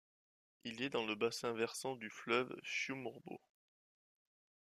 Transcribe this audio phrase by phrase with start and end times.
[0.63, 3.39] Il est dans le bassin versant du fleuve Fiumorbo.